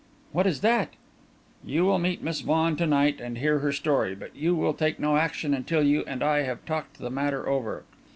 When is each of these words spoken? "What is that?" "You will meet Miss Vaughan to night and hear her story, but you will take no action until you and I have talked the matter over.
"What 0.31 0.47
is 0.47 0.61
that?" 0.61 0.95
"You 1.63 1.85
will 1.85 1.99
meet 1.99 2.23
Miss 2.23 2.41
Vaughan 2.41 2.75
to 2.77 2.87
night 2.87 3.21
and 3.21 3.37
hear 3.37 3.59
her 3.59 3.71
story, 3.71 4.15
but 4.15 4.35
you 4.35 4.55
will 4.55 4.73
take 4.73 4.99
no 4.99 5.17
action 5.17 5.53
until 5.53 5.83
you 5.83 6.03
and 6.07 6.23
I 6.23 6.39
have 6.41 6.65
talked 6.65 6.97
the 6.97 7.11
matter 7.11 7.47
over. 7.47 7.83